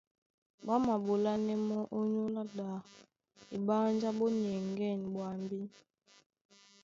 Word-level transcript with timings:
Ɓá 0.65 0.75
maɓolánɛ́ 0.85 1.57
mɔ́ 1.67 1.81
ónyólá 1.97 2.43
ɗā, 2.55 2.67
eɓánjá 3.55 4.09
ɓó 4.17 4.25
nyɛŋgɛ̂ny 4.41 5.03
ɓwambí. 5.13 5.59